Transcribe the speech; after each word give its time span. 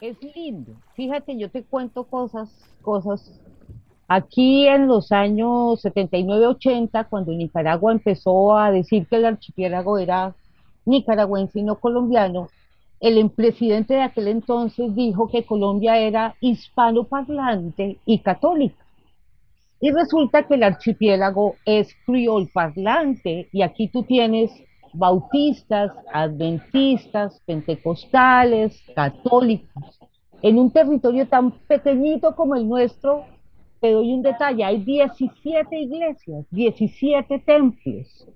Es 0.00 0.16
lindo. 0.34 0.72
Fíjate, 0.94 1.36
yo 1.36 1.50
te 1.50 1.62
cuento 1.62 2.04
cosas, 2.04 2.48
cosas. 2.80 3.38
Aquí 4.08 4.66
en 4.66 4.86
los 4.86 5.12
años 5.12 5.84
79-80, 5.84 7.06
cuando 7.08 7.32
Nicaragua 7.32 7.92
empezó 7.92 8.56
a 8.56 8.70
decir 8.70 9.06
que 9.06 9.16
el 9.16 9.26
archipiélago 9.26 9.98
era 9.98 10.34
nicaragüense 10.86 11.60
y 11.60 11.62
no 11.62 11.78
colombiano, 11.78 12.48
el 12.98 13.30
presidente 13.30 13.94
de 13.94 14.02
aquel 14.02 14.28
entonces 14.28 14.94
dijo 14.94 15.28
que 15.28 15.44
Colombia 15.44 15.98
era 15.98 16.34
hispanoparlante 16.40 17.98
y 18.04 18.18
católica. 18.20 18.84
Y 19.80 19.90
resulta 19.90 20.46
que 20.46 20.54
el 20.54 20.62
archipiélago 20.62 21.56
es 21.64 21.94
criol 22.04 22.48
parlante 22.52 23.48
y 23.52 23.62
aquí 23.62 23.88
tú 23.88 24.02
tienes 24.02 24.50
bautistas, 24.92 25.92
adventistas, 26.12 27.40
pentecostales, 27.46 28.82
católicos. 28.94 29.98
En 30.42 30.58
un 30.58 30.70
territorio 30.70 31.28
tan 31.28 31.50
pequeñito 31.50 32.34
como 32.34 32.54
el 32.54 32.68
nuestro, 32.68 33.24
te 33.80 33.92
doy 33.92 34.12
un 34.12 34.22
detalle, 34.22 34.64
hay 34.64 34.78
17 34.78 35.78
iglesias, 35.78 36.46
17 36.50 37.38
templos. 37.40 38.26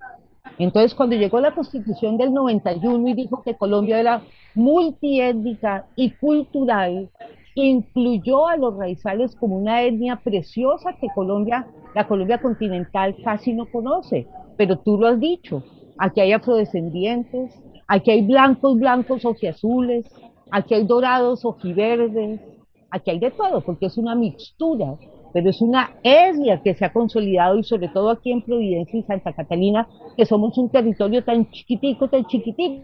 Entonces, 0.57 0.93
cuando 0.93 1.15
llegó 1.15 1.39
la 1.39 1.53
constitución 1.53 2.17
del 2.17 2.33
91 2.33 3.07
y 3.09 3.13
dijo 3.13 3.41
que 3.43 3.55
Colombia 3.55 3.99
era 3.99 4.21
multiétnica 4.53 5.85
y 5.95 6.11
cultural, 6.11 7.09
incluyó 7.55 8.47
a 8.47 8.57
los 8.57 8.75
raizales 8.77 9.35
como 9.35 9.57
una 9.57 9.83
etnia 9.83 10.17
preciosa 10.17 10.93
que 10.93 11.07
Colombia, 11.13 11.67
la 11.93 12.07
Colombia 12.07 12.41
continental 12.41 13.15
casi 13.23 13.53
no 13.53 13.65
conoce. 13.65 14.27
Pero 14.57 14.77
tú 14.77 14.97
lo 14.97 15.07
has 15.07 15.19
dicho, 15.19 15.63
aquí 15.97 16.21
hay 16.21 16.33
afrodescendientes, 16.33 17.53
aquí 17.87 18.11
hay 18.11 18.21
blancos, 18.21 18.77
blancos, 18.77 19.25
ojiazules, 19.25 20.05
aquí 20.51 20.73
hay 20.73 20.85
dorados, 20.85 21.45
ojiverdes, 21.45 22.41
aquí 22.89 23.11
hay 23.11 23.19
de 23.19 23.31
todo, 23.31 23.61
porque 23.61 23.87
es 23.87 23.97
una 23.97 24.15
mixtura, 24.15 24.95
pero 25.33 25.49
es 25.49 25.61
una 25.61 25.91
etnia 26.03 26.61
que 26.61 26.73
se 26.75 26.85
ha 26.85 26.93
consolidado 26.93 27.57
y 27.57 27.63
sobre 27.63 27.89
todo 27.89 28.09
aquí 28.09 28.31
en 28.31 28.41
Providencia 28.41 28.99
y 28.99 29.03
Santa 29.03 29.33
Catalina, 29.33 29.87
que 30.15 30.25
somos 30.25 30.57
un 30.57 30.69
territorio 30.69 31.23
tan 31.23 31.49
chiquitico, 31.51 32.07
tan 32.07 32.25
chiquitico. 32.25 32.83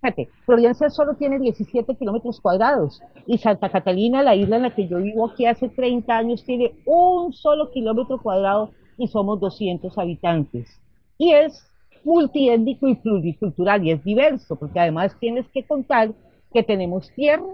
Fíjate, 0.00 0.28
Providencia 0.46 0.90
solo 0.90 1.14
tiene 1.14 1.38
17 1.38 1.94
kilómetros 1.96 2.40
cuadrados 2.40 3.00
y 3.26 3.38
Santa 3.38 3.70
Catalina, 3.70 4.22
la 4.22 4.34
isla 4.34 4.56
en 4.56 4.62
la 4.62 4.74
que 4.74 4.86
yo 4.86 4.98
vivo 4.98 5.26
aquí 5.26 5.46
hace 5.46 5.68
30 5.68 6.16
años, 6.16 6.44
tiene 6.44 6.72
un 6.84 7.32
solo 7.32 7.70
kilómetro 7.70 8.20
cuadrado 8.20 8.70
y 8.98 9.06
somos 9.08 9.40
200 9.40 9.96
habitantes. 9.96 10.68
Y 11.16 11.32
es 11.32 11.73
multiétnico 12.04 12.88
y 12.88 12.94
pluricultural 12.94 13.84
y 13.84 13.92
es 13.92 14.04
diverso, 14.04 14.56
porque 14.56 14.80
además 14.80 15.16
tienes 15.18 15.46
que 15.48 15.64
contar 15.64 16.12
que 16.52 16.62
tenemos 16.62 17.10
tierra 17.14 17.46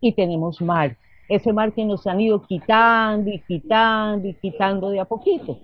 y 0.00 0.12
tenemos 0.12 0.60
mar. 0.60 0.96
Ese 1.28 1.52
mar 1.52 1.72
que 1.72 1.84
nos 1.84 2.06
han 2.06 2.20
ido 2.20 2.42
quitando 2.42 3.30
y 3.30 3.38
quitando 3.40 4.26
y 4.28 4.34
quitando 4.34 4.90
de 4.90 5.00
a 5.00 5.04
poquito. 5.04 5.58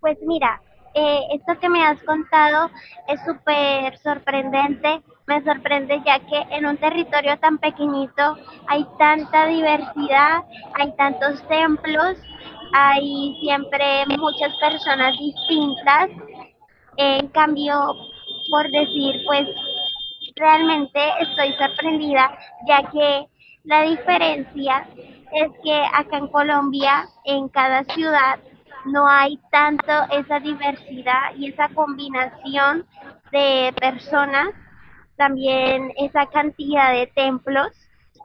Pues 0.00 0.18
mira, 0.22 0.60
eh, 0.94 1.20
esto 1.32 1.58
que 1.58 1.68
me 1.68 1.82
has 1.82 2.00
contado 2.04 2.70
es 3.08 3.20
súper 3.24 3.98
sorprendente. 3.98 5.02
Me 5.26 5.42
sorprende 5.42 6.00
ya 6.06 6.20
que 6.20 6.54
en 6.54 6.66
un 6.66 6.76
territorio 6.76 7.36
tan 7.38 7.58
pequeñito 7.58 8.36
hay 8.68 8.86
tanta 8.98 9.46
diversidad, 9.46 10.44
hay 10.74 10.94
tantos 10.96 11.42
templos, 11.48 12.16
hay 12.76 13.38
siempre 13.40 14.04
muchas 14.18 14.52
personas 14.56 15.16
distintas. 15.16 16.10
En 16.96 17.28
cambio, 17.28 17.94
por 18.50 18.68
decir, 18.68 19.22
pues 19.26 19.46
realmente 20.34 21.00
estoy 21.20 21.52
sorprendida 21.52 22.36
ya 22.66 22.82
que 22.90 23.26
la 23.62 23.82
diferencia 23.82 24.88
es 25.32 25.52
que 25.62 25.82
acá 25.94 26.18
en 26.18 26.26
Colombia, 26.28 27.06
en 27.24 27.48
cada 27.48 27.84
ciudad, 27.84 28.40
no 28.86 29.06
hay 29.08 29.38
tanto 29.52 29.92
esa 30.10 30.40
diversidad 30.40 31.34
y 31.36 31.50
esa 31.50 31.68
combinación 31.68 32.86
de 33.30 33.72
personas, 33.80 34.48
también 35.16 35.92
esa 35.96 36.26
cantidad 36.26 36.92
de 36.92 37.06
templos, 37.06 37.68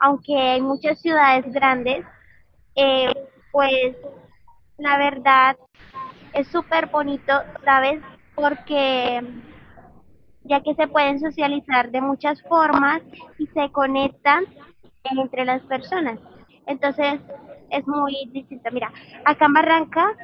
aunque 0.02 0.36
hay 0.36 0.62
muchas 0.62 1.00
ciudades 1.00 1.46
grandes, 1.54 2.04
eh, 2.76 3.14
pues 3.52 3.96
la 4.79 4.97
verdad 4.97 5.57
es 6.34 6.47
súper 6.47 6.88
bonito, 6.88 7.34
¿sabes? 7.63 8.01
Porque 8.35 9.22
ya 10.44 10.62
que 10.62 10.73
se 10.75 10.88
pueden 10.88 11.19
socializar 11.19 11.91
de 11.91 12.01
muchas 12.01 12.41
formas 12.44 13.01
y 13.38 13.47
se 13.47 13.72
conectan 13.72 14.45
entre 15.03 15.45
las 15.45 15.62
personas. 15.63 16.19
Entonces 16.66 17.19
es 17.69 17.88
muy 17.88 18.29
distinto. 18.31 18.69
Mira, 18.72 18.91
acá 19.25 19.45
en 19.45 19.53
Barranca 19.53 20.16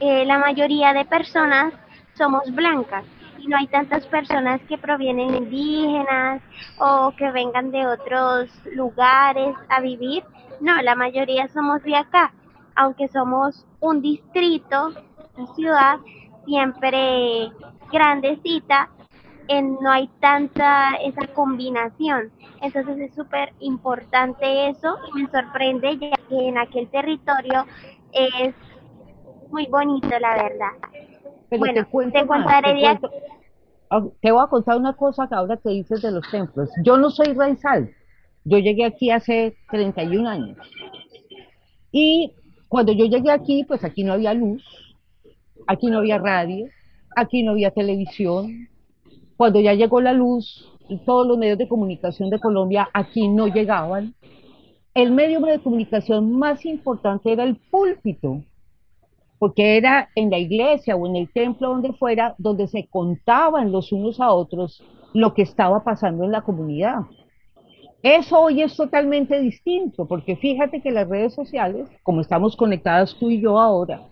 eh, 0.00 0.24
la 0.24 0.38
mayoría 0.38 0.92
de 0.92 1.04
personas 1.04 1.72
somos 2.14 2.42
blancas 2.54 3.04
y 3.38 3.46
no 3.46 3.56
hay 3.56 3.66
tantas 3.66 4.06
personas 4.06 4.60
que 4.68 4.78
provienen 4.78 5.34
indígenas 5.34 6.42
o 6.78 7.12
que 7.16 7.30
vengan 7.30 7.70
de 7.70 7.86
otros 7.86 8.50
lugares 8.72 9.54
a 9.68 9.80
vivir. 9.80 10.24
No, 10.60 10.80
la 10.82 10.94
mayoría 10.94 11.48
somos 11.48 11.82
de 11.82 11.96
acá, 11.96 12.32
aunque 12.76 13.08
somos 13.08 13.66
un 13.80 14.00
distrito, 14.02 14.92
una 15.36 15.54
ciudad 15.54 15.96
siempre 16.44 17.50
grandecita, 17.92 18.90
en, 19.48 19.74
no 19.80 19.90
hay 19.90 20.08
tanta 20.20 20.94
esa 21.02 21.26
combinación. 21.34 22.30
Entonces 22.62 22.98
es 22.98 23.14
súper 23.14 23.52
importante 23.60 24.68
eso 24.70 24.96
y 25.14 25.22
me 25.22 25.30
sorprende 25.30 25.98
ya 25.98 26.10
que 26.28 26.48
en 26.48 26.56
aquel 26.58 26.88
territorio 26.88 27.66
es 28.12 28.54
muy 29.50 29.66
bonito, 29.66 30.08
la 30.18 30.34
verdad. 30.34 30.70
Pero 31.50 31.60
Bueno, 31.60 31.84
te 31.84 31.90
cuento 31.90 32.18
te 32.18 32.24
más, 32.24 32.38
contaré 32.44 32.68
te, 32.68 32.74
de 32.74 32.82
cuento- 32.98 33.10
Ah, 33.90 34.02
te 34.22 34.32
voy 34.32 34.42
a 34.42 34.46
contar 34.48 34.76
una 34.78 34.94
cosa 34.94 35.28
que 35.28 35.34
ahora 35.34 35.58
que 35.58 35.68
dices 35.68 36.00
de 36.02 36.10
los 36.10 36.28
templos. 36.30 36.70
Yo 36.82 36.96
no 36.96 37.10
soy 37.10 37.32
raizal. 37.34 37.90
Yo 38.44 38.58
llegué 38.58 38.86
aquí 38.86 39.10
hace 39.10 39.56
31 39.70 40.26
años. 40.26 40.56
Y 41.92 42.34
cuando 42.74 42.90
yo 42.90 43.04
llegué 43.04 43.30
aquí, 43.30 43.62
pues 43.62 43.84
aquí 43.84 44.02
no 44.02 44.14
había 44.14 44.34
luz, 44.34 44.64
aquí 45.68 45.86
no 45.86 45.98
había 45.98 46.18
radio, 46.18 46.66
aquí 47.14 47.44
no 47.44 47.52
había 47.52 47.70
televisión. 47.70 48.68
Cuando 49.36 49.60
ya 49.60 49.74
llegó 49.74 50.00
la 50.00 50.12
luz, 50.12 50.68
todos 51.06 51.24
los 51.24 51.38
medios 51.38 51.56
de 51.56 51.68
comunicación 51.68 52.30
de 52.30 52.40
Colombia 52.40 52.88
aquí 52.92 53.28
no 53.28 53.46
llegaban. 53.46 54.16
El 54.92 55.12
medio 55.12 55.38
de 55.38 55.60
comunicación 55.60 56.32
más 56.32 56.66
importante 56.66 57.30
era 57.30 57.44
el 57.44 57.54
púlpito 57.54 58.42
porque 59.38 59.76
era 59.76 60.08
en 60.16 60.30
la 60.30 60.38
iglesia 60.38 60.96
o 60.96 61.06
en 61.06 61.14
el 61.14 61.32
templo 61.32 61.68
donde 61.68 61.92
fuera, 61.92 62.34
donde 62.38 62.66
se 62.66 62.88
contaban 62.88 63.70
los 63.70 63.92
unos 63.92 64.18
a 64.18 64.32
otros 64.32 64.82
lo 65.12 65.32
que 65.32 65.42
estaba 65.42 65.84
pasando 65.84 66.24
en 66.24 66.32
la 66.32 66.42
comunidad. 66.42 67.02
Eso 68.04 68.38
hoy 68.38 68.60
es 68.60 68.76
totalmente 68.76 69.40
distinto, 69.40 70.04
porque 70.04 70.36
fíjate 70.36 70.82
que 70.82 70.90
las 70.90 71.08
redes 71.08 71.32
sociales, 71.32 71.88
como 72.02 72.20
estamos 72.20 72.54
conectadas 72.54 73.16
tú 73.18 73.30
y 73.30 73.40
yo 73.40 73.58
ahora, 73.58 74.02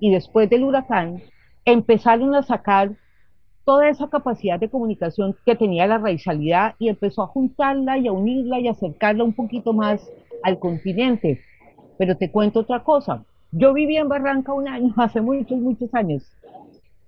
y 0.00 0.10
después 0.10 0.50
del 0.50 0.64
huracán, 0.64 1.22
empezaron 1.64 2.34
a 2.34 2.42
sacar 2.42 2.90
toda 3.64 3.88
esa 3.88 4.10
capacidad 4.10 4.60
de 4.60 4.68
comunicación 4.68 5.34
que 5.46 5.56
tenía 5.56 5.86
la 5.86 5.96
raizalidad 5.96 6.74
y 6.78 6.90
empezó 6.90 7.22
a 7.22 7.28
juntarla 7.28 7.96
y 7.96 8.06
a 8.06 8.12
unirla 8.12 8.60
y 8.60 8.68
acercarla 8.68 9.24
un 9.24 9.32
poquito 9.32 9.72
más 9.72 10.06
al 10.42 10.58
continente. 10.58 11.40
Pero 11.96 12.18
te 12.18 12.30
cuento 12.30 12.60
otra 12.60 12.84
cosa. 12.84 13.24
Yo 13.50 13.72
viví 13.72 13.96
en 13.96 14.10
Barranca 14.10 14.52
un 14.52 14.68
año, 14.68 14.92
hace 14.98 15.22
muchos, 15.22 15.58
muchos 15.58 15.94
años. 15.94 16.22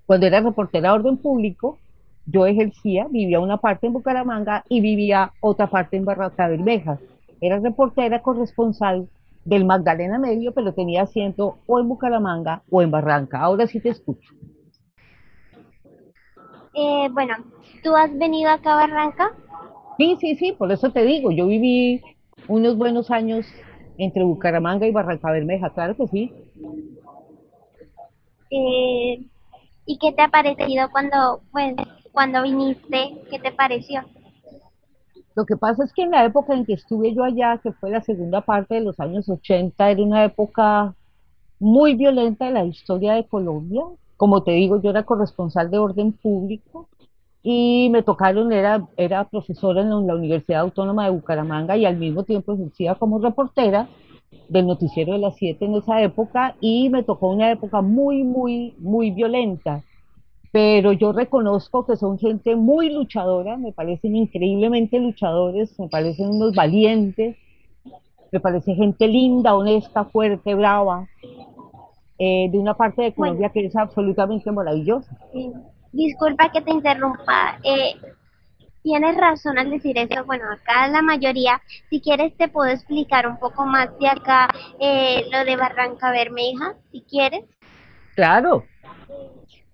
Cuando 0.06 0.26
era 0.26 0.40
reportera 0.40 0.88
de 0.88 0.94
orden 0.94 1.18
público, 1.18 1.78
yo 2.30 2.46
ejercía, 2.46 3.06
vivía 3.10 3.40
una 3.40 3.58
parte 3.58 3.86
en 3.86 3.92
Bucaramanga 3.92 4.64
y 4.68 4.80
vivía 4.80 5.32
otra 5.40 5.68
parte 5.68 5.96
en 5.96 6.04
Barranca 6.04 6.48
Bermeja. 6.48 6.98
Era 7.40 7.58
reportera 7.58 8.22
corresponsal 8.22 9.08
del 9.44 9.64
Magdalena 9.64 10.18
Medio, 10.18 10.52
pero 10.52 10.74
tenía 10.74 11.02
asiento 11.02 11.58
o 11.66 11.80
en 11.80 11.88
Bucaramanga 11.88 12.62
o 12.70 12.82
en 12.82 12.90
Barranca. 12.90 13.40
Ahora 13.40 13.66
sí 13.66 13.80
te 13.80 13.88
escucho. 13.88 14.34
Eh, 16.74 17.08
bueno, 17.10 17.34
¿tú 17.82 17.96
has 17.96 18.16
venido 18.16 18.50
acá 18.50 18.74
a 18.74 18.86
Barranca? 18.86 19.32
Sí, 19.98 20.16
sí, 20.20 20.36
sí, 20.36 20.52
por 20.52 20.70
eso 20.70 20.90
te 20.92 21.04
digo, 21.04 21.30
yo 21.30 21.46
viví 21.46 22.00
unos 22.48 22.76
buenos 22.76 23.10
años 23.10 23.46
entre 23.98 24.22
Bucaramanga 24.22 24.86
y 24.86 24.92
Barranca 24.92 25.30
Bermeja, 25.30 25.70
claro 25.70 25.96
que 25.96 26.06
sí. 26.08 26.32
Eh, 28.50 29.26
¿Y 29.86 29.98
qué 29.98 30.12
te 30.12 30.22
ha 30.22 30.28
parecido 30.28 30.88
cuando, 30.90 31.42
pues, 31.52 31.74
cuando 32.12 32.42
viniste? 32.42 33.18
¿Qué 33.30 33.38
te 33.38 33.52
pareció? 33.52 34.02
Lo 35.34 35.46
que 35.46 35.56
pasa 35.56 35.84
es 35.84 35.92
que 35.92 36.02
en 36.02 36.10
la 36.10 36.24
época 36.24 36.54
en 36.54 36.64
que 36.64 36.74
estuve 36.74 37.14
yo 37.14 37.24
allá, 37.24 37.58
que 37.62 37.72
fue 37.72 37.90
la 37.90 38.02
segunda 38.02 38.40
parte 38.40 38.74
de 38.74 38.80
los 38.80 38.98
años 38.98 39.28
80, 39.28 39.90
era 39.90 40.02
una 40.02 40.24
época 40.24 40.94
muy 41.58 41.94
violenta 41.94 42.46
de 42.46 42.52
la 42.52 42.64
historia 42.64 43.14
de 43.14 43.26
Colombia. 43.26 43.82
Como 44.16 44.42
te 44.42 44.52
digo, 44.52 44.80
yo 44.82 44.90
era 44.90 45.04
corresponsal 45.04 45.70
de 45.70 45.78
orden 45.78 46.12
público 46.12 46.88
y 47.42 47.88
me 47.90 48.02
tocaron, 48.02 48.52
era, 48.52 48.86
era 48.96 49.24
profesora 49.24 49.80
en 49.80 50.06
la 50.06 50.14
Universidad 50.14 50.60
Autónoma 50.60 51.04
de 51.04 51.12
Bucaramanga 51.12 51.76
y 51.76 51.86
al 51.86 51.96
mismo 51.96 52.24
tiempo 52.24 52.52
ejercía 52.52 52.96
como 52.96 53.18
reportera 53.18 53.88
del 54.48 54.66
noticiero 54.66 55.12
de 55.14 55.20
las 55.20 55.36
7 55.36 55.64
en 55.64 55.74
esa 55.76 56.02
época 56.02 56.56
y 56.60 56.90
me 56.90 57.02
tocó 57.02 57.28
una 57.28 57.50
época 57.50 57.80
muy, 57.80 58.24
muy, 58.24 58.74
muy 58.78 59.10
violenta. 59.10 59.82
Pero 60.52 60.92
yo 60.92 61.12
reconozco 61.12 61.86
que 61.86 61.96
son 61.96 62.18
gente 62.18 62.56
muy 62.56 62.92
luchadora, 62.92 63.56
me 63.56 63.72
parecen 63.72 64.16
increíblemente 64.16 64.98
luchadores, 64.98 65.78
me 65.78 65.88
parecen 65.88 66.30
unos 66.30 66.54
valientes, 66.54 67.36
me 68.32 68.40
parece 68.40 68.74
gente 68.74 69.06
linda, 69.06 69.54
honesta, 69.54 70.04
fuerte, 70.04 70.54
brava, 70.54 71.06
eh, 72.18 72.48
de 72.50 72.58
una 72.58 72.74
parte 72.74 73.02
de 73.02 73.14
Colombia 73.14 73.50
que 73.50 73.64
es 73.64 73.76
absolutamente 73.76 74.50
maravillosa. 74.50 75.16
Disculpa 75.92 76.50
que 76.50 76.60
te 76.60 76.70
interrumpa. 76.70 77.58
Eh, 77.64 77.94
tienes 78.82 79.16
razón 79.16 79.58
al 79.58 79.70
decir 79.70 79.98
eso. 79.98 80.24
Bueno, 80.24 80.44
acá 80.52 80.88
la 80.88 81.02
mayoría, 81.02 81.60
si 81.88 82.00
quieres 82.00 82.36
te 82.36 82.48
puedo 82.48 82.70
explicar 82.70 83.26
un 83.26 83.38
poco 83.38 83.66
más 83.66 83.88
de 83.98 84.08
acá 84.08 84.48
eh, 84.78 85.24
lo 85.30 85.44
de 85.44 85.56
Barranca 85.56 86.10
Bermeja, 86.10 86.74
si 86.92 87.02
quieres. 87.02 87.44
Claro. 88.14 88.64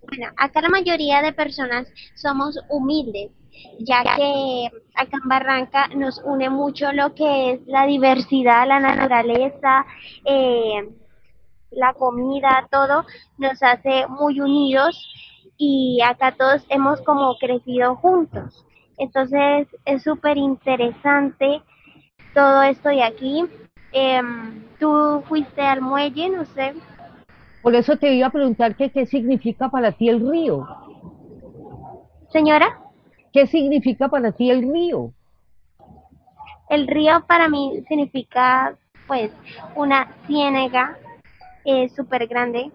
Bueno, 0.07 0.27
acá 0.37 0.61
la 0.61 0.69
mayoría 0.69 1.21
de 1.21 1.33
personas 1.33 1.87
somos 2.15 2.57
humildes, 2.69 3.31
ya 3.79 4.03
que 4.15 4.71
acá 4.95 5.17
en 5.21 5.29
Barranca 5.29 5.87
nos 5.95 6.21
une 6.23 6.49
mucho 6.49 6.91
lo 6.93 7.13
que 7.13 7.51
es 7.51 7.67
la 7.67 7.85
diversidad, 7.85 8.67
la 8.67 8.79
naturaleza, 8.79 9.85
eh, 10.25 10.89
la 11.71 11.93
comida, 11.93 12.67
todo 12.71 13.05
nos 13.37 13.61
hace 13.61 14.07
muy 14.07 14.39
unidos 14.39 14.95
y 15.57 15.99
acá 16.01 16.31
todos 16.31 16.65
hemos 16.69 17.01
como 17.01 17.37
crecido 17.37 17.95
juntos. 17.97 18.65
Entonces 18.97 19.67
es 19.85 20.03
súper 20.03 20.37
interesante 20.37 21.61
todo 22.33 22.63
esto 22.63 22.89
de 22.89 23.03
aquí. 23.03 23.45
Em, 23.91 24.67
Tú 24.79 25.23
fuiste 25.27 25.61
al 25.61 25.81
muelle, 25.81 26.29
no 26.29 26.45
sé. 26.45 26.73
Por 27.67 27.75
eso 27.75 27.97
te 27.97 28.13
iba 28.13 28.27
a 28.27 28.29
preguntar 28.29 28.77
que 28.77 28.89
qué 28.91 29.05
significa 29.05 29.67
para 29.67 29.91
ti 29.91 30.07
el 30.07 30.25
río. 30.25 30.65
Señora, 32.31 32.79
¿Qué 33.33 33.45
significa 33.45 34.07
para 34.07 34.31
ti 34.31 34.49
el 34.49 34.71
río? 34.71 35.11
el 36.69 36.87
río 36.87 37.25
para 37.27 37.49
mí 37.49 37.83
significa 37.89 38.77
pues 39.05 39.33
una 39.75 40.07
ciénaga 40.25 40.97
eh, 41.65 41.89
súper 41.89 42.27
grande 42.27 42.71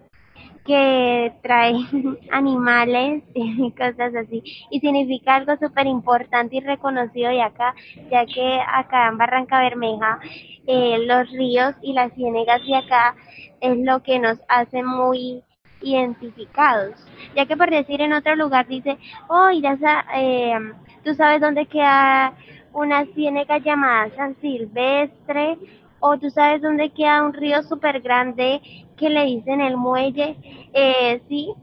que 0.65 1.33
trae 1.41 1.75
animales 2.31 3.23
y 3.33 3.71
cosas 3.71 4.15
así. 4.15 4.43
Y 4.69 4.79
significa 4.79 5.35
algo 5.35 5.55
súper 5.57 5.87
importante 5.87 6.57
y 6.57 6.61
reconocido 6.61 7.29
de 7.29 7.41
acá, 7.41 7.73
ya 8.11 8.25
que 8.25 8.59
acá 8.65 9.07
en 9.07 9.17
Barranca 9.17 9.59
Bermeja 9.59 10.19
eh, 10.67 10.97
los 11.05 11.29
ríos 11.31 11.75
y 11.81 11.93
las 11.93 12.13
ciénegas 12.13 12.65
de 12.65 12.75
acá 12.75 13.15
es 13.61 13.77
lo 13.77 14.01
que 14.03 14.19
nos 14.19 14.39
hace 14.47 14.83
muy 14.83 15.43
identificados. 15.81 16.95
Ya 17.35 17.45
que 17.45 17.57
por 17.57 17.69
decir 17.69 18.01
en 18.01 18.13
otro 18.13 18.35
lugar 18.35 18.67
dice, 18.67 18.97
oh, 19.27 19.49
irás 19.49 19.79
a, 19.83 20.05
eh, 20.15 20.57
tú 21.03 21.13
sabes 21.13 21.41
dónde 21.41 21.65
queda 21.65 22.33
una 22.73 23.05
ciénaga 23.13 23.59
llamada 23.59 24.09
San 24.15 24.35
Silvestre, 24.41 25.57
o 26.05 26.17
tú 26.17 26.29
sabes 26.29 26.61
dónde 26.61 26.89
queda 26.89 27.23
un 27.23 27.33
río 27.33 27.63
súper 27.63 28.01
grande 28.01 28.61
que 28.97 29.09
le 29.09 29.23
dicen 29.23 29.61
el 29.61 29.77
muelle, 29.77 30.35
eh, 30.73 31.21
sí, 31.29 31.53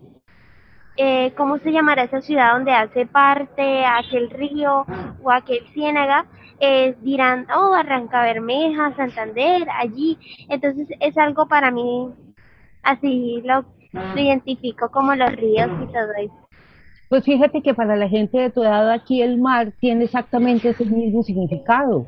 eh, 0.96 1.32
¿cómo 1.37 1.58
se 1.58 1.70
llamará 1.70 2.04
esa 2.04 2.22
ciudad 2.22 2.54
donde 2.54 2.72
hace 2.72 3.04
parte 3.04 3.84
aquel 3.84 4.31
río 4.31 4.87
o 5.22 5.31
aquel 5.31 5.60
ciénaga? 5.75 6.25
Eh, 6.58 6.96
dirán, 7.02 7.46
oh, 7.54 7.70
Barranca 7.72 8.22
Bermeja, 8.22 8.96
Santander, 8.96 9.69
allí. 9.78 10.19
Entonces 10.48 10.88
es 11.00 11.19
algo 11.19 11.46
para 11.46 11.70
mí, 11.70 12.08
así 12.82 13.42
lo, 13.44 13.66
lo 13.92 14.20
identifico 14.20 14.90
como 14.90 15.14
los 15.14 15.32
ríos 15.32 15.69
y 15.82 15.92
todo 15.92 16.12
eso. 16.19 16.48
Pues 17.10 17.25
fíjate 17.25 17.60
que 17.60 17.75
para 17.75 17.94
la 17.94 18.08
gente 18.08 18.38
de 18.38 18.48
tu 18.48 18.62
edad 18.62 18.90
aquí 18.90 19.20
el 19.20 19.38
mar 19.38 19.72
tiene 19.81 20.04
exactamente 20.04 20.70
ese 20.70 20.87
mismo 20.87 21.22
significado. 21.22 22.06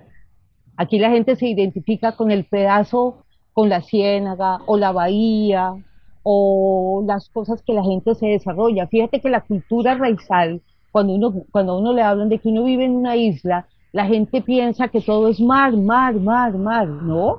Aquí 0.83 0.99
la 0.99 1.11
gente 1.11 1.37
se 1.37 1.47
identifica 1.47 2.17
con 2.17 2.33
el 2.33 2.45
pedazo, 2.45 3.23
con 3.53 3.69
la 3.69 3.83
ciénaga 3.83 4.59
o 4.67 4.77
la 4.77 4.91
bahía 4.91 5.77
o 6.25 7.05
las 7.07 7.29
cosas 7.29 7.63
que 7.63 7.73
la 7.73 7.85
gente 7.85 8.17
se 8.17 8.27
desarrolla. 8.27 8.89
Fíjate 8.89 9.21
que 9.21 9.31
la 9.31 9.43
cultura 9.43 9.95
raizal, 9.95 10.61
cuando 10.91 11.15
uno, 11.15 11.45
cuando 11.53 11.79
uno 11.79 11.93
le 11.93 12.03
hablan 12.03 12.29
de 12.29 12.41
que 12.41 12.49
uno 12.49 12.65
vive 12.65 12.85
en 12.85 12.97
una 12.97 13.15
isla, 13.15 13.69
la 13.93 14.07
gente 14.07 14.43
piensa 14.43 14.89
que 14.89 15.01
todo 15.01 15.29
es 15.29 15.39
mar, 15.39 15.73
mar, 15.77 16.15
mar, 16.15 16.59
mar. 16.59 16.89
No. 16.89 17.39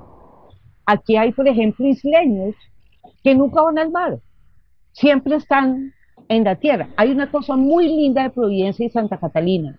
Aquí 0.85 1.17
hay, 1.17 1.33
por 1.33 1.45
ejemplo, 1.45 1.85
isleños 1.85 2.55
que 3.25 3.35
nunca 3.35 3.61
van 3.61 3.77
al 3.77 3.91
mar, 3.91 4.19
siempre 4.93 5.35
están 5.35 5.91
en 6.29 6.45
la 6.45 6.55
tierra. 6.55 6.87
Hay 6.95 7.11
una 7.11 7.29
cosa 7.29 7.57
muy 7.57 7.87
linda 7.87 8.23
de 8.23 8.29
Providencia 8.29 8.85
y 8.85 8.89
Santa 8.89 9.17
Catalina. 9.17 9.77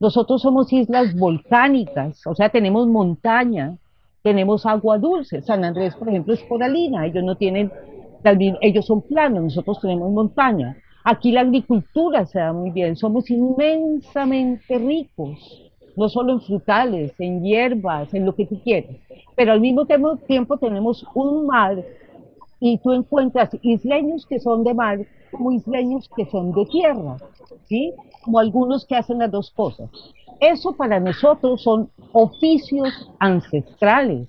Nosotros 0.00 0.40
somos 0.40 0.72
islas 0.72 1.14
volcánicas, 1.14 2.26
o 2.26 2.34
sea, 2.34 2.48
tenemos 2.48 2.86
montaña, 2.88 3.76
tenemos 4.22 4.64
agua 4.64 4.96
dulce. 4.96 5.42
San 5.42 5.62
Andrés, 5.62 5.94
por 5.94 6.08
ejemplo, 6.08 6.32
es 6.32 6.42
coralina, 6.44 7.06
ellos 7.06 7.22
no 7.22 7.36
tienen, 7.36 7.70
ellos 8.62 8.86
son 8.86 9.02
planos, 9.02 9.42
nosotros 9.42 9.78
tenemos 9.80 10.10
montaña. 10.10 10.76
Aquí 11.04 11.32
la 11.32 11.42
agricultura 11.42 12.24
se 12.24 12.38
da 12.38 12.52
muy 12.52 12.70
bien, 12.70 12.96
somos 12.96 13.30
inmensamente 13.30 14.78
ricos, 14.78 15.70
no 15.96 16.08
solo 16.08 16.32
en 16.32 16.40
frutales, 16.40 17.12
en 17.18 17.42
hierbas, 17.42 18.12
en 18.14 18.24
lo 18.24 18.34
que 18.34 18.46
tú 18.46 18.58
quieras, 18.62 18.96
pero 19.36 19.52
al 19.52 19.60
mismo 19.60 19.84
tiempo, 19.84 20.16
tiempo 20.16 20.56
tenemos 20.56 21.04
un 21.14 21.46
mar 21.46 21.84
y 22.58 22.78
tú 22.78 22.92
encuentras 22.92 23.50
isleños 23.62 24.24
que 24.26 24.40
son 24.40 24.64
de 24.64 24.72
mar 24.72 24.98
como 25.30 25.52
isleños 25.52 26.08
que 26.16 26.26
son 26.26 26.52
de 26.52 26.64
tierra, 26.66 27.16
¿sí? 27.66 27.92
Como 28.22 28.38
algunos 28.38 28.86
que 28.86 28.96
hacen 28.96 29.18
las 29.18 29.30
dos 29.30 29.50
cosas. 29.50 29.90
Eso 30.40 30.72
para 30.72 31.00
nosotros 31.00 31.62
son 31.62 31.90
oficios 32.12 33.10
ancestrales. 33.18 34.28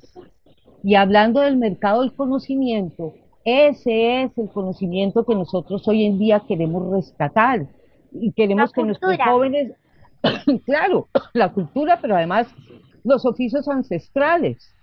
Y 0.84 0.96
hablando 0.96 1.42
del 1.42 1.58
mercado 1.58 2.02
del 2.02 2.14
conocimiento, 2.14 3.14
ese 3.44 4.24
es 4.24 4.38
el 4.38 4.50
conocimiento 4.50 5.26
que 5.26 5.36
nosotros 5.36 5.88
hoy 5.88 6.06
en 6.06 6.20
día 6.20 6.42
queremos 6.48 6.92
rescatar 6.92 7.68
y 8.12 8.32
queremos 8.34 8.72
que 8.72 8.84
nuestros 8.84 9.18
jóvenes, 9.18 9.74
claro, 10.66 11.08
la 11.34 11.52
cultura, 11.52 12.00
pero 12.02 12.16
además 12.16 12.48
los 13.04 13.26
oficios 13.26 13.68
ancestrales. 13.68 14.76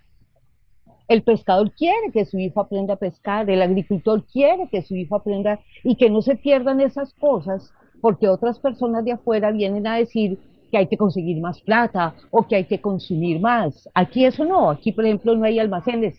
El 1.07 1.23
pescador 1.23 1.73
quiere 1.73 2.11
que 2.13 2.27
su 2.27 2.39
hijo 2.39 2.61
aprenda 2.61 2.95
a 2.95 2.99
pescar, 2.99 3.49
el 3.49 3.63
agricultor 3.63 4.25
quiere 4.27 4.69
que 4.69 4.83
su 4.83 4.95
hijo 4.95 5.17
aprenda 5.17 5.61
y 5.83 5.97
que 5.97 6.11
no 6.11 6.21
se 6.21 6.37
pierdan 6.37 6.81
esas 6.81 7.15
cosas 7.15 7.73
porque 8.01 8.29
otras 8.29 8.59
personas 8.61 9.05
de 9.05 9.13
afuera 9.13 9.51
vienen 9.51 9.87
a 9.87 9.97
decir 9.97 10.39
que 10.71 10.79
hay 10.79 10.87
que 10.87 10.97
conseguir 10.99 11.41
más 11.41 11.61
plata 11.63 12.15
o 12.31 12.47
que 12.47 12.57
hay 12.57 12.65
que 12.67 12.81
consumir 12.81 13.41
más. 13.41 13.89
Aquí 13.95 14.25
eso 14.25 14.45
no, 14.45 14.71
aquí 14.71 14.93
por 14.93 15.05
ejemplo 15.07 15.35
no 15.35 15.45
hay 15.45 15.59
almacenes, 15.59 16.19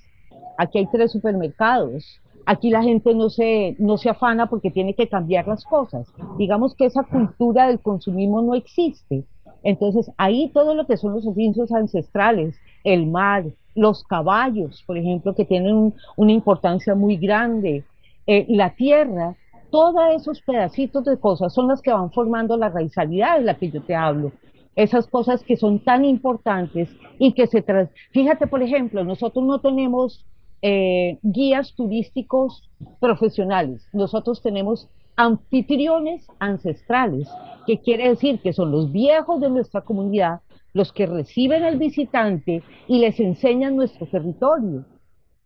aquí 0.58 0.80
hay 0.80 0.88
tres 0.92 1.12
supermercados, 1.12 2.20
aquí 2.46 2.70
la 2.70 2.82
gente 2.82 3.14
no 3.14 3.30
se, 3.30 3.76
no 3.80 3.98
se 3.98 4.10
afana 4.10 4.50
porque 4.50 4.72
tiene 4.72 4.96
que 4.96 5.08
cambiar 5.08 5.48
las 5.48 5.64
cosas. 5.66 6.08
Digamos 6.38 6.76
que 6.76 6.86
esa 6.86 7.04
cultura 7.04 7.68
del 7.68 7.80
consumismo 7.80 8.42
no 8.42 8.56
existe. 8.56 9.26
Entonces 9.64 10.10
ahí 10.18 10.52
todo 10.54 10.74
lo 10.74 10.88
que 10.88 10.98
son 10.98 11.14
los 11.14 11.28
oficios 11.28 11.72
ancestrales, 11.72 12.60
el 12.84 13.08
mar, 13.08 13.46
los 13.76 14.04
caballos, 14.04 14.84
por 14.88 14.98
ejemplo, 14.98 15.36
que 15.36 15.46
tienen 15.46 15.76
un- 15.76 15.94
una 16.18 16.32
importancia 16.32 16.96
muy 16.96 17.18
grande, 17.18 17.84
eh, 18.26 18.46
la 18.50 18.72
tierra, 18.76 19.36
todos 19.72 19.96
esos 20.16 20.42
pedacitos 20.42 21.06
de 21.06 21.18
cosas 21.18 21.54
son 21.54 21.68
las 21.68 21.82
que 21.82 21.92
van 21.92 22.12
formando 22.12 22.58
la 22.58 22.70
raizalidad 22.70 23.38
de 23.38 23.46
la 23.46 23.56
que 23.56 23.70
yo 23.72 23.82
te 23.82 23.96
hablo. 23.96 24.32
esas 24.76 25.08
cosas 25.08 25.44
que 25.44 25.58
son 25.58 25.80
tan 25.80 26.06
importantes 26.06 26.90
y 27.18 27.34
que 27.34 27.48
se 27.48 27.62
tras... 27.62 27.90
Fíjate, 28.12 28.48
por 28.48 28.62
ejemplo, 28.64 29.04
nosotros 29.04 29.44
no 29.44 29.60
tenemos 29.60 30.26
eh, 30.62 31.18
guías 31.22 31.74
turísticos 31.76 32.70
profesionales, 33.02 33.86
nosotros 33.92 34.42
tenemos 34.42 34.88
anfitriones 35.18 36.26
ancestrales, 36.40 37.28
que 37.68 37.80
quiere 37.80 38.08
decir 38.10 38.40
que 38.40 38.54
son 38.54 38.72
los 38.72 38.92
viejos 38.92 39.42
de 39.42 39.50
nuestra 39.50 39.82
comunidad 39.82 40.40
los 40.74 40.94
que 40.94 41.06
reciben 41.06 41.64
al 41.64 41.78
visitante 41.78 42.64
y 42.88 43.00
les 43.00 43.20
enseñan 43.20 43.76
nuestro 43.76 44.06
territorio, 44.06 44.86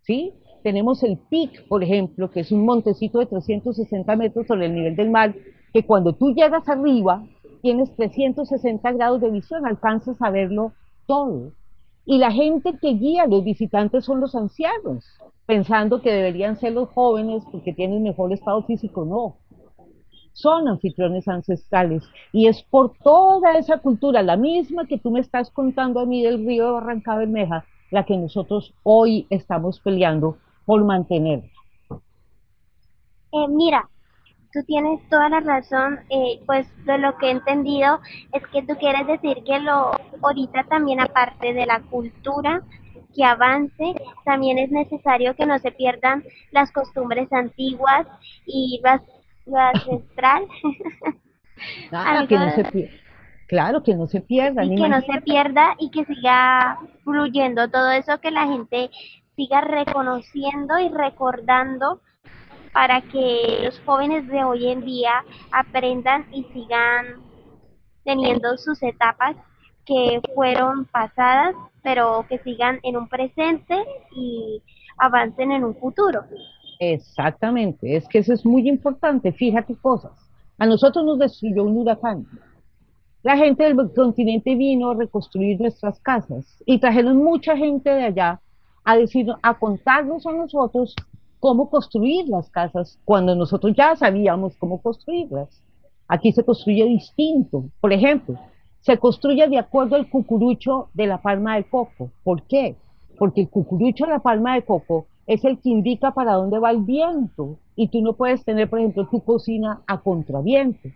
¿sí? 0.02 0.34
Tenemos 0.64 1.04
el 1.04 1.18
PIC, 1.18 1.68
por 1.68 1.84
ejemplo, 1.84 2.32
que 2.32 2.40
es 2.40 2.52
un 2.52 2.66
montecito 2.66 3.20
de 3.20 3.26
360 3.26 4.16
metros 4.16 4.48
sobre 4.48 4.68
el 4.68 4.74
nivel 4.74 4.96
del 4.96 5.12
mar, 5.12 5.36
que 5.74 5.86
cuando 5.86 6.14
tú 6.14 6.34
llegas 6.34 6.68
arriba, 6.70 7.24
tienes 7.62 7.94
360 7.96 8.92
grados 8.94 9.22
de 9.22 9.30
visión, 9.30 9.66
alcanzas 9.66 10.22
a 10.22 10.30
verlo 10.30 10.72
todo. 11.06 11.52
Y 12.06 12.18
la 12.18 12.32
gente 12.32 12.78
que 12.82 12.94
guía 12.94 13.24
a 13.24 13.28
los 13.28 13.44
visitantes 13.44 14.06
son 14.06 14.22
los 14.22 14.36
ancianos, 14.36 15.06
pensando 15.46 16.02
que 16.02 16.12
deberían 16.12 16.58
ser 16.58 16.74
los 16.74 16.90
jóvenes 16.90 17.44
porque 17.52 17.74
tienen 17.74 18.04
mejor 18.04 18.32
estado 18.32 18.64
físico. 18.64 19.04
No, 19.04 19.36
son 20.34 20.68
anfitriones 20.68 21.28
ancestrales. 21.28 22.04
Y 22.32 22.48
es 22.48 22.64
por 22.64 22.94
toda 23.04 23.58
esa 23.58 23.78
cultura, 23.80 24.22
la 24.22 24.38
misma 24.38 24.86
que 24.86 24.98
tú 24.98 25.12
me 25.12 25.20
estás 25.20 25.50
contando 25.52 26.00
a 26.00 26.06
mí 26.06 26.24
del 26.24 26.46
río 26.46 26.68
de 26.68 26.72
Barranca 26.72 27.16
Bermeja, 27.16 27.66
la 27.92 28.06
que 28.06 28.18
nosotros 28.18 28.74
hoy 28.84 29.28
estamos 29.30 29.80
peleando 29.80 30.38
por 30.66 30.84
mantener. 30.84 31.44
Eh, 33.32 33.48
mira, 33.50 33.90
tú 34.54 34.64
tienes 34.66 35.02
toda 35.10 35.30
la 35.30 35.40
razón, 35.40 36.00
eh, 36.10 36.40
pues 36.46 36.68
de 36.86 36.98
lo 37.00 37.18
que 37.18 37.28
he 37.28 37.32
entendido 37.32 38.00
es 38.32 38.46
que 38.48 38.62
tú 38.62 38.76
quieres 38.78 39.08
decir 39.08 39.44
que 39.44 39.60
lo 39.60 39.92
ahorita 40.22 40.64
también 40.66 41.00
aparte 41.00 41.54
de 41.54 41.66
la 41.66 41.82
cultura 41.82 42.62
que 43.16 43.24
avance, 43.24 43.96
también 44.26 44.58
es 44.58 44.72
necesario 44.72 45.36
que 45.36 45.46
no 45.46 45.58
se 45.60 45.72
pierdan 45.72 46.24
las 46.52 46.72
costumbres 46.72 47.32
antiguas 47.32 48.08
y 48.46 48.80
las, 48.84 49.02
lo 49.46 49.58
ancestral. 49.74 50.46
Claro, 51.90 52.28
que 52.28 52.36
no 52.36 52.50
se 52.52 52.64
pierda. 52.66 53.04
Claro, 53.48 53.84
que 53.84 53.96
no 53.96 54.08
se 54.08 54.22
pierda. 54.22 54.64
Y 54.66 54.76
que 54.76 54.90
no 54.90 55.02
se 55.02 55.22
pierda 55.22 55.76
y 55.78 55.92
que 55.92 56.06
siga 56.06 56.80
fluyendo 57.04 57.70
todo 57.70 57.92
eso 57.92 58.20
que 58.20 58.32
la 58.32 58.48
gente 58.48 58.90
siga 59.36 59.62
reconociendo 59.62 60.80
y 60.80 60.90
recordando 60.90 62.00
para 62.74 63.02
que 63.02 63.60
los 63.64 63.80
jóvenes 63.82 64.28
de 64.28 64.44
hoy 64.44 64.68
en 64.68 64.82
día 64.84 65.24
aprendan 65.52 66.26
y 66.32 66.44
sigan 66.46 67.22
teniendo 68.04 68.58
sus 68.58 68.82
etapas 68.84 69.36
que 69.86 70.22
fueron 70.34 70.86
pasadas, 70.86 71.56
pero 71.84 72.26
que 72.28 72.40
sigan 72.40 72.80
en 72.84 72.98
un 72.98 73.08
presente 73.08 73.76
y 74.16 74.62
avancen 74.98 75.52
en 75.52 75.64
un 75.64 75.76
futuro. 75.76 76.24
Exactamente, 76.80 77.96
es 77.96 78.08
que 78.08 78.20
eso 78.20 78.34
es 78.34 78.46
muy 78.46 78.68
importante. 78.68 79.32
Fíjate 79.32 79.76
cosas. 79.76 80.12
A 80.58 80.66
nosotros 80.66 81.06
nos 81.06 81.20
destruyó 81.20 81.64
un 81.64 81.78
huracán. 81.78 82.26
La 83.22 83.38
gente 83.38 83.64
del 83.64 83.78
continente 83.94 84.56
vino 84.56 84.92
a 84.92 84.96
reconstruir 84.96 85.60
nuestras 85.60 86.00
casas 86.02 86.62
y 86.66 86.80
trajeron 86.80 87.18
mucha 87.18 87.56
gente 87.56 87.90
de 87.90 88.04
allá 88.04 88.42
a 88.84 88.98
decir, 88.98 89.28
a 89.42 89.58
contarnos 89.58 90.26
a 90.26 90.32
nosotros 90.32 90.96
cómo 91.40 91.70
construir 91.70 92.30
las 92.30 92.50
casas 92.50 93.00
cuando 93.06 93.36
nosotros 93.36 93.74
ya 93.76 93.96
sabíamos 93.96 94.56
cómo 94.58 94.82
construirlas. 94.82 95.62
Aquí 96.08 96.32
se 96.32 96.44
construye 96.44 96.86
distinto. 96.86 97.66
Por 97.82 97.92
ejemplo, 97.92 98.38
se 98.82 98.98
construye 98.98 99.48
de 99.48 99.58
acuerdo 99.58 99.96
al 99.96 100.10
cucurucho 100.10 100.90
de 100.94 101.08
la 101.08 101.22
palma 101.22 101.56
de 101.56 101.64
coco. 101.64 102.12
¿Por 102.24 102.44
qué? 102.44 102.76
Porque 103.18 103.42
el 103.42 103.50
cucurucho 103.50 104.06
de 104.06 104.12
la 104.12 104.20
palma 104.20 104.56
de 104.56 104.64
coco 104.64 105.08
es 105.26 105.44
el 105.46 105.60
que 105.60 105.70
indica 105.70 106.12
para 106.12 106.34
dónde 106.34 106.60
va 106.60 106.72
el 106.72 106.82
viento 106.82 107.58
y 107.76 107.88
tú 107.88 108.02
no 108.02 108.14
puedes 108.14 108.44
tener, 108.44 108.70
por 108.70 108.80
ejemplo, 108.80 109.08
tu 109.08 109.22
cocina 109.22 109.82
a 109.88 110.02
contraviento. 110.02 110.90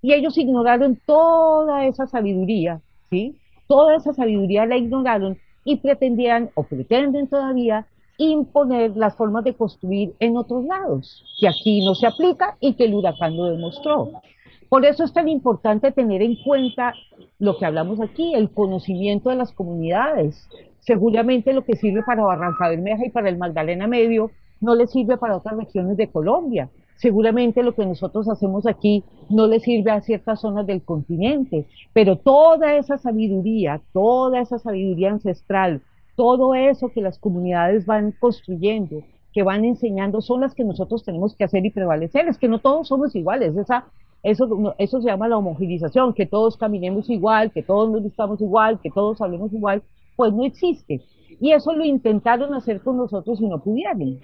Y 0.00 0.12
ellos 0.12 0.36
ignoraron 0.36 0.98
toda 1.06 1.86
esa 1.86 2.06
sabiduría, 2.06 2.80
¿sí? 3.10 3.36
Toda 3.68 3.96
esa 3.96 4.12
sabiduría 4.12 4.66
la 4.66 4.76
ignoraron 4.76 5.38
y 5.64 5.76
pretendían 5.76 6.50
o 6.54 6.62
pretenden 6.62 7.26
todavía 7.26 7.86
imponer 8.18 8.96
las 8.96 9.16
formas 9.16 9.44
de 9.44 9.54
construir 9.54 10.14
en 10.20 10.36
otros 10.36 10.64
lados, 10.64 11.24
que 11.40 11.48
aquí 11.48 11.84
no 11.84 11.94
se 11.94 12.06
aplica 12.06 12.56
y 12.60 12.74
que 12.74 12.84
el 12.84 12.94
huracán 12.94 13.36
lo 13.36 13.46
demostró. 13.46 14.12
Por 14.68 14.84
eso 14.84 15.04
es 15.04 15.12
tan 15.12 15.28
importante 15.28 15.92
tener 15.92 16.22
en 16.22 16.36
cuenta 16.42 16.94
lo 17.38 17.56
que 17.58 17.66
hablamos 17.66 18.00
aquí, 18.00 18.34
el 18.34 18.50
conocimiento 18.50 19.30
de 19.30 19.36
las 19.36 19.52
comunidades. 19.52 20.48
Seguramente 20.80 21.52
lo 21.52 21.64
que 21.64 21.76
sirve 21.76 22.02
para 22.02 22.24
Barranca 22.24 22.68
Bermeja 22.68 23.06
y 23.06 23.10
para 23.10 23.28
el 23.28 23.38
Magdalena 23.38 23.86
Medio 23.86 24.30
no 24.60 24.74
le 24.74 24.86
sirve 24.86 25.16
para 25.16 25.36
otras 25.36 25.56
regiones 25.56 25.96
de 25.96 26.08
Colombia. 26.08 26.70
Seguramente 26.96 27.62
lo 27.62 27.74
que 27.74 27.84
nosotros 27.84 28.28
hacemos 28.28 28.66
aquí 28.66 29.04
no 29.28 29.46
le 29.46 29.60
sirve 29.60 29.90
a 29.90 30.00
ciertas 30.00 30.40
zonas 30.40 30.66
del 30.66 30.82
continente, 30.82 31.66
pero 31.92 32.16
toda 32.16 32.76
esa 32.76 32.98
sabiduría, 32.98 33.80
toda 33.92 34.40
esa 34.40 34.58
sabiduría 34.58 35.10
ancestral, 35.10 35.82
todo 36.16 36.54
eso 36.54 36.90
que 36.90 37.00
las 37.00 37.18
comunidades 37.18 37.86
van 37.86 38.12
construyendo, 38.12 39.02
que 39.32 39.42
van 39.42 39.64
enseñando, 39.64 40.20
son 40.20 40.40
las 40.40 40.54
que 40.54 40.64
nosotros 40.64 41.04
tenemos 41.04 41.34
que 41.34 41.44
hacer 41.44 41.66
y 41.66 41.70
prevalecer. 41.70 42.28
Es 42.28 42.38
que 42.38 42.48
no 42.48 42.60
todos 42.60 42.88
somos 42.88 43.14
iguales, 43.16 43.56
esa, 43.56 43.86
eso, 44.22 44.74
eso 44.78 45.00
se 45.00 45.08
llama 45.08 45.28
la 45.28 45.36
homogenización, 45.36 46.14
que 46.14 46.26
todos 46.26 46.56
caminemos 46.56 47.10
igual, 47.10 47.50
que 47.50 47.62
todos 47.62 47.90
nos 47.90 48.02
vistamos 48.02 48.40
igual, 48.40 48.80
que 48.80 48.90
todos 48.90 49.20
hablemos 49.20 49.52
igual, 49.52 49.82
pues 50.16 50.32
no 50.32 50.44
existe. 50.44 51.02
Y 51.40 51.50
eso 51.50 51.72
lo 51.72 51.84
intentaron 51.84 52.54
hacer 52.54 52.80
con 52.80 52.96
nosotros 52.96 53.40
y 53.40 53.46
no 53.46 53.58
pudieron. 53.58 54.20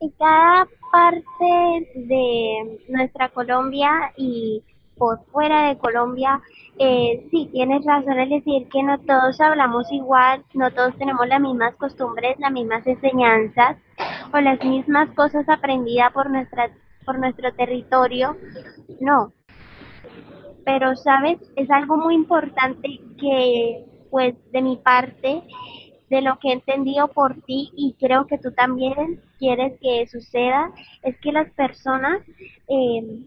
Y 0.00 0.10
cada 0.18 0.66
parte 0.92 1.90
de 1.94 2.80
nuestra 2.88 3.28
Colombia 3.30 4.12
y 4.16 4.62
por 4.96 5.24
fuera 5.26 5.68
de 5.68 5.78
Colombia, 5.78 6.40
eh, 6.78 7.26
sí, 7.30 7.48
tienes 7.52 7.84
razón 7.84 8.18
al 8.18 8.28
decir 8.28 8.68
que 8.68 8.82
no 8.82 8.98
todos 9.00 9.40
hablamos 9.40 9.90
igual, 9.92 10.44
no 10.54 10.70
todos 10.70 10.96
tenemos 10.96 11.26
las 11.28 11.40
mismas 11.40 11.74
costumbres, 11.76 12.38
las 12.38 12.52
mismas 12.52 12.86
enseñanzas 12.86 13.76
o 14.32 14.40
las 14.40 14.62
mismas 14.64 15.10
cosas 15.10 15.48
aprendidas 15.48 16.12
por, 16.12 16.30
nuestra, 16.30 16.70
por 17.04 17.18
nuestro 17.18 17.52
territorio, 17.54 18.36
no. 19.00 19.32
Pero, 20.64 20.96
¿sabes? 20.96 21.38
Es 21.56 21.70
algo 21.70 21.96
muy 21.96 22.14
importante 22.14 23.00
que, 23.20 23.84
pues, 24.10 24.34
de 24.50 24.62
mi 24.62 24.76
parte, 24.76 25.42
de 26.10 26.22
lo 26.22 26.38
que 26.38 26.48
he 26.48 26.52
entendido 26.52 27.08
por 27.08 27.34
ti 27.42 27.70
y 27.76 27.94
creo 27.98 28.26
que 28.26 28.38
tú 28.38 28.52
también 28.52 29.20
quieres 29.38 29.78
que 29.80 30.06
suceda, 30.06 30.72
es 31.02 31.18
que 31.18 31.32
las 31.32 31.50
personas 31.50 32.22
eh, 32.68 33.24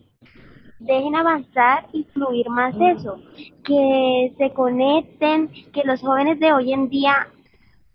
dejen 0.79 1.15
avanzar 1.15 1.88
y 1.91 2.05
fluir 2.05 2.50
más 2.50 2.74
eso, 2.79 3.21
que 3.63 4.33
se 4.38 4.53
conecten, 4.53 5.50
que 5.74 5.83
los 5.83 6.01
jóvenes 6.01 6.39
de 6.39 6.53
hoy 6.53 6.74
en 6.74 6.89
día 6.89 7.27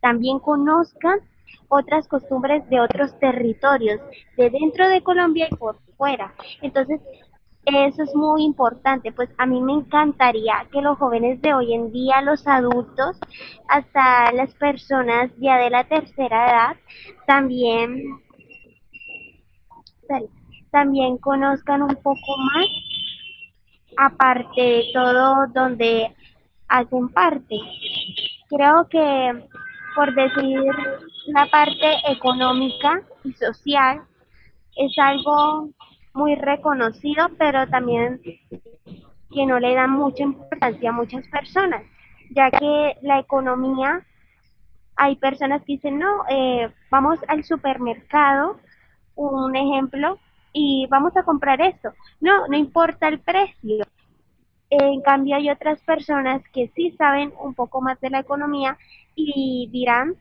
también 0.00 0.38
conozcan 0.38 1.20
otras 1.68 2.06
costumbres 2.08 2.68
de 2.68 2.80
otros 2.80 3.18
territorios, 3.18 4.00
de 4.36 4.50
dentro 4.50 4.88
de 4.88 5.02
Colombia 5.02 5.48
y 5.50 5.56
por 5.56 5.78
fuera. 5.96 6.34
Entonces, 6.60 7.00
eso 7.66 8.02
es 8.02 8.14
muy 8.14 8.44
importante, 8.44 9.12
pues 9.12 9.30
a 9.38 9.46
mí 9.46 9.60
me 9.62 9.72
encantaría 9.72 10.66
que 10.70 10.82
los 10.82 10.98
jóvenes 10.98 11.40
de 11.40 11.54
hoy 11.54 11.72
en 11.72 11.92
día, 11.92 12.20
los 12.20 12.46
adultos, 12.46 13.18
hasta 13.68 14.32
las 14.32 14.54
personas 14.54 15.30
ya 15.38 15.56
de 15.56 15.70
la 15.70 15.84
tercera 15.84 16.50
edad, 16.50 16.76
también 17.26 18.20
también 20.70 21.18
conozcan 21.18 21.82
un 21.82 21.94
poco 21.96 22.36
más, 22.52 22.66
aparte 23.96 24.60
de 24.60 24.84
todo 24.92 25.46
donde 25.54 26.12
hacen 26.68 27.08
parte. 27.10 27.56
Creo 28.48 28.86
que, 28.88 29.46
por 29.94 30.14
decir 30.14 30.60
la 31.28 31.46
parte 31.46 31.94
económica 32.08 33.00
y 33.22 33.32
social, 33.32 34.02
es 34.76 34.92
algo 34.98 35.70
muy 36.14 36.36
reconocido, 36.36 37.28
pero 37.38 37.66
también 37.68 38.20
que 39.30 39.46
no 39.46 39.58
le 39.58 39.74
dan 39.74 39.90
mucha 39.90 40.22
importancia 40.22 40.90
a 40.90 40.92
muchas 40.92 41.26
personas, 41.28 41.82
ya 42.30 42.50
que 42.50 42.96
la 43.02 43.18
economía, 43.18 44.06
hay 44.96 45.16
personas 45.16 45.60
que 45.64 45.74
dicen, 45.74 45.98
no, 45.98 46.22
eh, 46.30 46.70
vamos 46.88 47.18
al 47.26 47.42
supermercado, 47.42 48.58
un 49.16 49.56
ejemplo, 49.56 50.18
y 50.52 50.86
vamos 50.88 51.16
a 51.16 51.24
comprar 51.24 51.60
esto. 51.60 51.92
No, 52.20 52.46
no 52.46 52.56
importa 52.56 53.08
el 53.08 53.18
precio. 53.18 53.84
En 54.70 55.02
cambio 55.02 55.36
hay 55.36 55.50
otras 55.50 55.80
personas 55.80 56.42
que 56.52 56.70
sí 56.74 56.92
saben 56.92 57.32
un 57.40 57.54
poco 57.54 57.80
más 57.80 58.00
de 58.00 58.10
la 58.10 58.20
economía 58.20 58.78
y 59.16 59.68
dirán, 59.72 60.14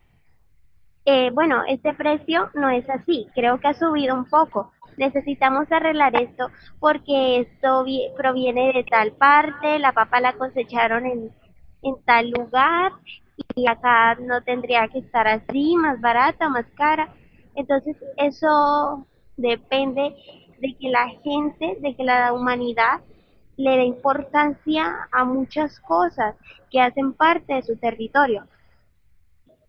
eh, 1.05 1.29
bueno, 1.31 1.63
este 1.67 1.93
precio 1.93 2.49
no 2.55 2.69
es 2.69 2.89
así, 2.89 3.27
creo 3.35 3.59
que 3.59 3.67
ha 3.67 3.73
subido 3.73 4.15
un 4.15 4.25
poco. 4.25 4.71
Necesitamos 4.97 5.71
arreglar 5.71 6.15
esto 6.15 6.47
porque 6.79 7.41
esto 7.41 7.85
proviene 8.17 8.73
de 8.73 8.83
tal 8.83 9.11
parte, 9.13 9.79
la 9.79 9.91
papa 9.91 10.19
la 10.19 10.33
cosecharon 10.33 11.05
en, 11.05 11.31
en 11.81 11.95
tal 12.05 12.31
lugar 12.31 12.93
y 13.55 13.67
acá 13.67 14.15
no 14.15 14.41
tendría 14.43 14.87
que 14.87 14.99
estar 14.99 15.27
así, 15.27 15.75
más 15.75 15.99
barata, 16.01 16.49
más 16.49 16.65
cara. 16.75 17.13
Entonces 17.55 17.95
eso 18.17 19.05
depende 19.37 20.15
de 20.59 20.75
que 20.79 20.89
la 20.89 21.09
gente, 21.23 21.77
de 21.81 21.95
que 21.95 22.03
la 22.03 22.33
humanidad 22.33 23.01
le 23.57 23.77
dé 23.77 23.83
importancia 23.83 25.07
a 25.11 25.25
muchas 25.25 25.79
cosas 25.81 26.35
que 26.71 26.79
hacen 26.79 27.13
parte 27.13 27.53
de 27.53 27.63
su 27.63 27.75
territorio. 27.77 28.47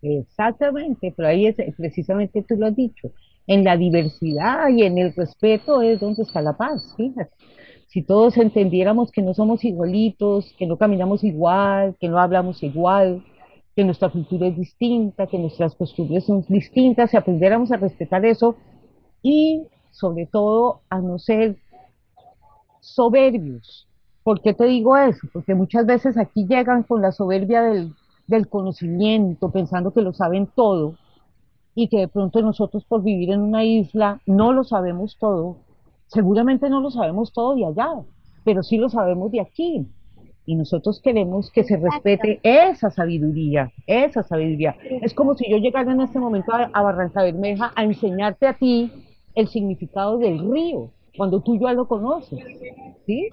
Exactamente, 0.01 1.13
pero 1.17 1.29
ahí 1.29 1.47
es 1.47 1.57
precisamente 1.77 2.43
tú 2.43 2.57
lo 2.57 2.67
has 2.67 2.77
dicho, 2.77 3.11
en 3.47 3.65
la 3.65 3.77
diversidad 3.77 4.69
y 4.69 4.83
en 4.83 4.99
el 4.99 5.15
respeto 5.15 5.83
es 5.83 6.01
donde 6.01 6.23
está 6.23 6.41
la 6.41 6.57
paz, 6.57 6.95
fíjate. 6.97 7.31
Si 7.89 8.03
todos 8.03 8.37
entendiéramos 8.39 9.13
que 9.13 9.23
no 9.23 9.35
somos 9.35 9.65
igualitos, 9.65 10.53
que 10.59 10.67
no 10.67 10.77
caminamos 10.77 11.23
igual, 11.23 11.95
que 12.01 12.09
no 12.09 12.19
hablamos 12.19 12.63
igual, 12.63 13.23
que 13.77 13.85
nuestra 13.85 14.09
cultura 14.09 14.49
es 14.49 14.57
distinta, 14.57 15.27
que 15.27 15.39
nuestras 15.39 15.75
costumbres 15.75 16.25
son 16.25 16.45
distintas, 16.49 17.11
si 17.11 17.17
aprendiéramos 17.17 17.71
a 17.71 17.77
respetar 17.77 18.25
eso 18.25 18.57
y 19.23 19.69
sobre 19.91 20.27
todo 20.27 20.81
a 20.91 20.99
no 21.01 21.19
ser 21.19 21.57
soberbios. 22.81 23.87
¿Por 24.25 24.41
qué 24.41 24.55
te 24.55 24.65
digo 24.65 24.97
eso? 24.97 25.29
Porque 25.33 25.55
muchas 25.55 25.87
veces 25.87 26.17
aquí 26.17 26.47
llegan 26.47 26.83
con 26.83 27.03
la 27.03 27.13
soberbia 27.13 27.63
del, 27.63 27.95
del 28.27 28.49
conocimiento, 28.49 29.51
pensando 29.51 29.93
que 29.93 30.03
lo 30.03 30.13
saben 30.13 30.49
todo 30.55 30.97
y 31.75 31.89
que 31.89 31.99
de 31.99 32.09
pronto 32.09 32.41
nosotros 32.43 32.85
por 32.85 33.03
vivir 33.03 33.31
en 33.31 33.41
una 33.41 33.65
isla 33.65 34.21
no 34.27 34.53
lo 34.53 34.65
sabemos 34.65 35.17
todo. 35.19 35.57
Seguramente 36.07 36.69
no 36.69 36.81
lo 36.81 36.91
sabemos 36.91 37.33
todo 37.33 37.57
de 37.57 37.67
allá, 37.67 37.89
pero 38.45 38.63
sí 38.63 38.77
lo 38.77 38.89
sabemos 38.89 39.33
de 39.33 39.41
aquí. 39.41 39.87
Y 40.47 40.57
nosotros 40.57 41.01
queremos 41.03 41.51
que 41.51 41.65
se 41.65 41.79
respete 41.79 42.39
esa 42.43 42.91
sabiduría, 42.91 43.73
esa 43.87 44.23
sabiduría. 44.23 44.77
Es 45.01 45.15
como 45.15 45.35
si 45.35 45.51
yo 45.51 45.57
llegara 45.57 45.91
en 45.91 46.03
este 46.03 46.19
momento 46.19 46.53
a, 46.53 46.71
a 46.73 46.83
Barranca 46.83 47.23
Bermeja 47.23 47.73
a 47.75 47.83
enseñarte 47.83 48.47
a 48.47 48.53
ti 48.53 48.93
el 49.35 49.49
significado 49.49 50.19
del 50.19 50.39
río, 50.39 50.91
cuando 51.17 51.41
tú 51.41 51.59
ya 51.59 51.73
lo 51.73 51.89
conoces. 51.89 52.41
¿sí? 53.07 53.29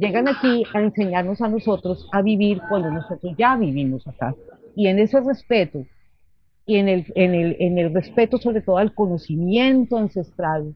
llegan 0.00 0.28
aquí 0.28 0.64
a 0.74 0.80
enseñarnos 0.80 1.40
a 1.40 1.48
nosotros 1.48 2.08
a 2.12 2.22
vivir 2.22 2.60
cuando 2.68 2.90
nosotros 2.90 3.34
ya 3.36 3.56
vivimos 3.56 4.06
acá. 4.06 4.34
Y 4.74 4.86
en 4.86 4.98
ese 4.98 5.20
respeto, 5.20 5.84
y 6.66 6.76
en 6.76 6.88
el, 6.88 7.12
en 7.14 7.34
el, 7.34 7.56
en 7.58 7.78
el 7.78 7.92
respeto 7.92 8.38
sobre 8.38 8.60
todo 8.60 8.78
al 8.78 8.94
conocimiento 8.94 9.96
ancestral, 9.96 10.74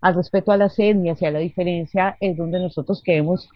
al 0.00 0.14
respeto 0.14 0.52
a 0.52 0.56
las 0.56 0.78
etnias 0.78 1.20
y 1.22 1.26
a 1.26 1.30
la 1.30 1.38
diferencia, 1.38 2.16
es 2.20 2.36
donde 2.36 2.58
nosotros 2.60 3.02
queremos 3.02 3.48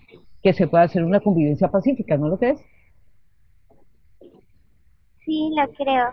que 0.42 0.52
se 0.52 0.66
pueda 0.66 0.84
hacer 0.84 1.04
una 1.04 1.20
convivencia 1.20 1.68
pacífica, 1.68 2.16
¿no 2.16 2.28
lo 2.28 2.38
crees? 2.38 2.60
Sí, 5.24 5.52
lo 5.56 5.70
creo. 5.72 6.10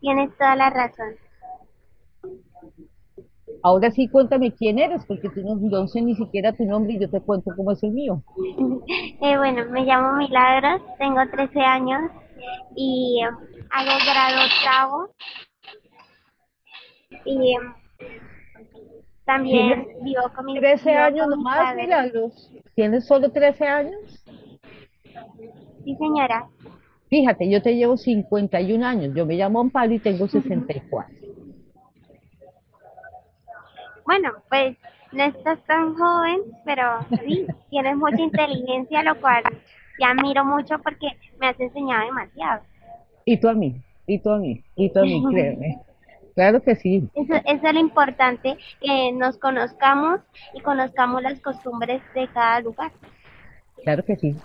Tienes 0.00 0.36
toda 0.36 0.56
la 0.56 0.70
razón. 0.70 1.14
Ahora 3.62 3.90
sí, 3.90 4.08
cuéntame 4.08 4.52
quién 4.52 4.78
eres, 4.78 5.04
porque 5.06 5.28
tú 5.30 5.42
no, 5.42 5.88
sé 5.88 6.00
ni 6.00 6.14
siquiera 6.14 6.52
tu 6.52 6.64
nombre 6.64 6.92
y 6.92 7.00
yo 7.00 7.10
te 7.10 7.20
cuento 7.20 7.52
cómo 7.56 7.72
es 7.72 7.82
el 7.82 7.92
mío. 7.92 8.22
Eh, 9.20 9.36
bueno, 9.36 9.68
me 9.70 9.84
llamo 9.84 10.16
Milagros, 10.16 10.80
tengo 10.96 11.20
13 11.28 11.60
años 11.60 12.02
y 12.74 13.20
hago 13.70 13.90
grado 14.04 14.46
octavo. 14.46 15.14
Y 17.24 17.54
también 19.24 19.86
vivo 20.02 20.22
con 20.34 20.46
mi 20.46 20.58
13 20.58 20.94
años 20.94 21.28
nomás, 21.28 21.74
Milagros. 21.76 22.50
¿Tienes 22.74 23.06
solo 23.06 23.30
13 23.30 23.66
años? 23.66 24.24
Sí, 25.84 25.96
señora. 25.96 26.48
Fíjate, 27.08 27.48
yo 27.48 27.62
te 27.62 27.74
llevo 27.74 27.96
51 27.96 28.86
años. 28.86 29.14
Yo 29.14 29.24
me 29.24 29.34
llamo 29.34 29.60
Amparo 29.60 29.92
y 29.92 29.98
tengo 29.98 30.28
64. 30.28 31.14
Bueno, 34.04 34.32
pues 34.48 34.76
no 35.12 35.24
estás 35.24 35.58
tan 35.64 35.94
joven, 35.94 36.40
pero 36.64 36.98
sí, 37.24 37.46
tienes 37.70 37.96
mucha 37.96 38.20
inteligencia, 38.22 39.02
lo 39.02 39.18
cual 39.20 39.42
te 39.98 40.04
admiro 40.04 40.44
mucho 40.44 40.78
porque 40.78 41.08
me 41.38 41.48
has 41.48 41.60
enseñado 41.60 42.06
demasiado. 42.06 42.62
Y 43.24 43.36
tú 43.38 43.48
a 43.48 43.54
mí, 43.54 43.82
y 44.06 44.18
tú 44.18 44.30
a 44.30 44.38
mí, 44.38 44.62
y 44.76 44.90
tú 44.90 45.00
a 45.00 45.02
mí, 45.02 45.22
créeme. 45.30 45.78
Claro 46.34 46.62
que 46.62 46.76
sí. 46.76 47.08
Eso, 47.14 47.34
eso, 47.34 47.66
es 47.66 47.74
lo 47.74 47.80
importante, 47.80 48.56
que 48.80 49.12
nos 49.12 49.36
conozcamos 49.38 50.20
y 50.54 50.60
conozcamos 50.60 51.20
las 51.20 51.40
costumbres 51.40 52.00
de 52.14 52.28
cada 52.28 52.60
lugar. 52.60 52.92
Claro 53.82 54.04
que 54.04 54.16
sí. 54.16 54.36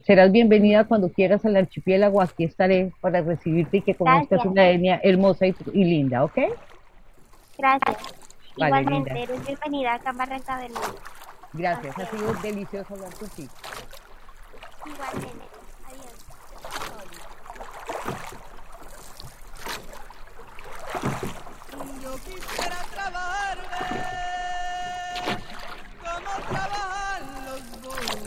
Serás 0.00 0.32
bienvenida 0.32 0.84
cuando 0.84 1.10
quieras 1.10 1.44
al 1.44 1.56
archipiélago, 1.56 2.22
aquí 2.22 2.44
estaré 2.44 2.92
para 3.00 3.20
recibirte 3.20 3.78
y 3.78 3.82
que 3.82 3.94
conozcas 3.94 4.44
una 4.44 4.70
etnia 4.70 5.00
hermosa 5.02 5.46
y, 5.46 5.54
y 5.74 5.84
linda, 5.84 6.24
¿ok? 6.24 6.38
Gracias. 7.58 8.14
Igualmente, 8.56 9.22
eres 9.22 9.46
bienvenida 9.46 9.94
a 9.94 9.98
Camarrenta 9.98 10.58
del 10.58 10.72
Mundo. 10.72 10.94
Gracias, 11.52 11.98
ha 11.98 12.06
sido 12.06 12.32
delicioso 12.34 12.94
hablar 12.94 13.14
contigo. 13.14 13.52
Igualmente, 14.86 15.48
adiós. 15.88 16.18
Yo 22.02 22.12
quisiera 22.24 22.80
trabajar 22.94 23.58
como 26.00 26.32
trabajan 26.48 27.22
los 27.46 27.62
boras. 27.82 28.26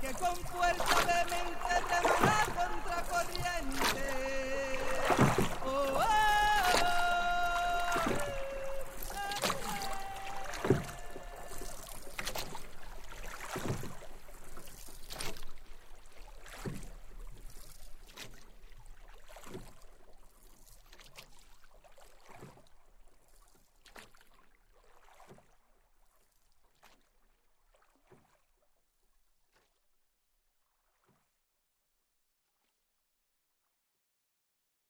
Que 0.00 0.10
con 0.14 0.36
fuerza 0.36 0.96
de 1.06 1.18
mente 1.30 1.67